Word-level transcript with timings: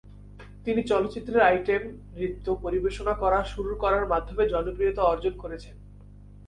তিনি 0.65 0.81
চলচ্চিত্রের 0.83 1.41
আইটেম 1.41 1.81
নৃত্য 2.13 2.45
পরিবেশন 2.61 3.07
করা 3.13 3.39
শুরু 3.43 3.71
করার 3.75 4.05
মাধ্যমে 4.07 4.43
জনপ্রিয়তা 4.49 5.01
অর্জন 5.03 5.33
করেছিলেন। 5.37 5.77